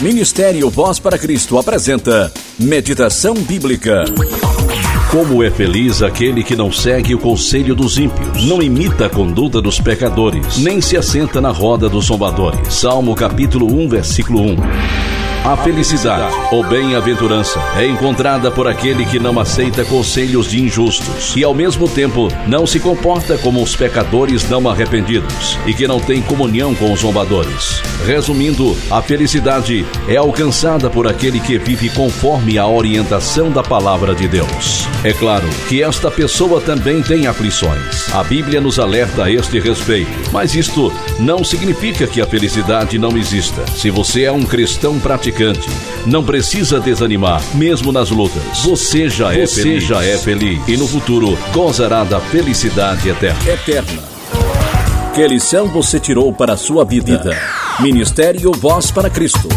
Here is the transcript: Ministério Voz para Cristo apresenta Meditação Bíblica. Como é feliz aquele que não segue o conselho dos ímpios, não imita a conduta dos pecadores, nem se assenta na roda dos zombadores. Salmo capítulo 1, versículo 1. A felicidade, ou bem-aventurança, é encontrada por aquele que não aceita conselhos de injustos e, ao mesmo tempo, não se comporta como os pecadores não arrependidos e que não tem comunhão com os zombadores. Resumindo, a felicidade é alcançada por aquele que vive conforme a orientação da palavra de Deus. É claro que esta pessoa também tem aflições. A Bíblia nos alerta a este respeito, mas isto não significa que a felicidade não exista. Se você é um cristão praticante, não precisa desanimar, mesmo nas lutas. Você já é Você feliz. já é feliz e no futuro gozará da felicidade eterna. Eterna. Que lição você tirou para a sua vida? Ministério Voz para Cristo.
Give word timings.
Ministério 0.00 0.70
Voz 0.70 0.98
para 0.98 1.18
Cristo 1.18 1.58
apresenta 1.58 2.32
Meditação 2.58 3.34
Bíblica. 3.34 4.04
Como 5.10 5.42
é 5.42 5.50
feliz 5.50 6.02
aquele 6.02 6.42
que 6.42 6.56
não 6.56 6.72
segue 6.72 7.14
o 7.14 7.18
conselho 7.18 7.74
dos 7.74 7.98
ímpios, 7.98 8.46
não 8.46 8.62
imita 8.62 9.06
a 9.06 9.10
conduta 9.10 9.60
dos 9.60 9.78
pecadores, 9.78 10.56
nem 10.56 10.80
se 10.80 10.96
assenta 10.96 11.38
na 11.38 11.50
roda 11.50 11.86
dos 11.86 12.06
zombadores. 12.06 12.72
Salmo 12.72 13.14
capítulo 13.14 13.66
1, 13.66 13.88
versículo 13.90 14.40
1. 14.40 15.19
A 15.42 15.56
felicidade, 15.56 16.36
ou 16.52 16.62
bem-aventurança, 16.62 17.58
é 17.74 17.86
encontrada 17.86 18.50
por 18.50 18.68
aquele 18.68 19.06
que 19.06 19.18
não 19.18 19.40
aceita 19.40 19.86
conselhos 19.86 20.50
de 20.50 20.60
injustos 20.60 21.34
e, 21.34 21.42
ao 21.42 21.54
mesmo 21.54 21.88
tempo, 21.88 22.28
não 22.46 22.66
se 22.66 22.78
comporta 22.78 23.38
como 23.38 23.62
os 23.62 23.74
pecadores 23.74 24.46
não 24.50 24.68
arrependidos 24.68 25.58
e 25.66 25.72
que 25.72 25.88
não 25.88 25.98
tem 25.98 26.20
comunhão 26.20 26.74
com 26.74 26.92
os 26.92 27.00
zombadores. 27.00 27.80
Resumindo, 28.04 28.76
a 28.90 29.00
felicidade 29.00 29.86
é 30.06 30.16
alcançada 30.16 30.90
por 30.90 31.08
aquele 31.08 31.40
que 31.40 31.56
vive 31.56 31.88
conforme 31.88 32.58
a 32.58 32.66
orientação 32.66 33.50
da 33.50 33.62
palavra 33.62 34.14
de 34.14 34.28
Deus. 34.28 34.89
É 35.02 35.14
claro 35.14 35.48
que 35.66 35.82
esta 35.82 36.10
pessoa 36.10 36.60
também 36.60 37.02
tem 37.02 37.26
aflições. 37.26 38.12
A 38.14 38.22
Bíblia 38.22 38.60
nos 38.60 38.78
alerta 38.78 39.24
a 39.24 39.30
este 39.30 39.58
respeito, 39.58 40.10
mas 40.30 40.54
isto 40.54 40.92
não 41.18 41.42
significa 41.42 42.06
que 42.06 42.20
a 42.20 42.26
felicidade 42.26 42.98
não 42.98 43.16
exista. 43.16 43.66
Se 43.74 43.88
você 43.88 44.24
é 44.24 44.32
um 44.32 44.42
cristão 44.44 45.00
praticante, 45.00 45.70
não 46.04 46.22
precisa 46.22 46.78
desanimar, 46.78 47.42
mesmo 47.54 47.90
nas 47.92 48.10
lutas. 48.10 48.42
Você 48.62 49.08
já 49.08 49.32
é 49.32 49.46
Você 49.46 49.62
feliz. 49.62 49.84
já 49.84 50.04
é 50.04 50.18
feliz 50.18 50.60
e 50.68 50.76
no 50.76 50.86
futuro 50.86 51.38
gozará 51.50 52.04
da 52.04 52.20
felicidade 52.20 53.08
eterna. 53.08 53.38
Eterna. 53.50 54.02
Que 55.14 55.26
lição 55.26 55.66
você 55.68 55.98
tirou 55.98 56.30
para 56.30 56.52
a 56.52 56.56
sua 56.58 56.84
vida? 56.84 57.18
Ministério 57.80 58.52
Voz 58.52 58.90
para 58.90 59.08
Cristo. 59.08 59.48